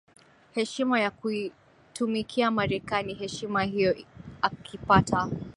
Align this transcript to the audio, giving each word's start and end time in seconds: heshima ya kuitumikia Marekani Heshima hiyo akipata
heshima 0.53 0.99
ya 0.99 1.11
kuitumikia 1.11 2.51
Marekani 2.51 3.13
Heshima 3.13 3.63
hiyo 3.63 3.95
akipata 4.41 5.29